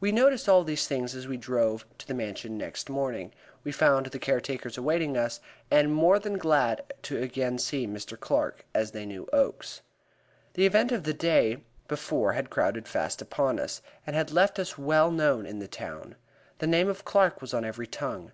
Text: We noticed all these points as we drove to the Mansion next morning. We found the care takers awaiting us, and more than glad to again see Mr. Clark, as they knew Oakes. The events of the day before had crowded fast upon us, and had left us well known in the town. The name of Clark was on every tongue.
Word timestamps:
We 0.00 0.12
noticed 0.12 0.50
all 0.50 0.64
these 0.64 0.86
points 0.86 1.14
as 1.14 1.26
we 1.26 1.38
drove 1.38 1.86
to 1.96 2.06
the 2.06 2.12
Mansion 2.12 2.58
next 2.58 2.90
morning. 2.90 3.32
We 3.64 3.72
found 3.72 4.04
the 4.04 4.18
care 4.18 4.38
takers 4.42 4.76
awaiting 4.76 5.16
us, 5.16 5.40
and 5.70 5.94
more 5.94 6.18
than 6.18 6.36
glad 6.36 6.82
to 7.04 7.16
again 7.16 7.56
see 7.56 7.86
Mr. 7.86 8.20
Clark, 8.20 8.66
as 8.74 8.90
they 8.90 9.06
knew 9.06 9.26
Oakes. 9.32 9.80
The 10.52 10.66
events 10.66 10.92
of 10.92 11.04
the 11.04 11.14
day 11.14 11.64
before 11.88 12.34
had 12.34 12.50
crowded 12.50 12.86
fast 12.86 13.22
upon 13.22 13.58
us, 13.58 13.80
and 14.06 14.14
had 14.14 14.30
left 14.30 14.58
us 14.58 14.76
well 14.76 15.10
known 15.10 15.46
in 15.46 15.58
the 15.58 15.68
town. 15.68 16.16
The 16.58 16.66
name 16.66 16.90
of 16.90 17.06
Clark 17.06 17.40
was 17.40 17.54
on 17.54 17.64
every 17.64 17.86
tongue. 17.86 18.32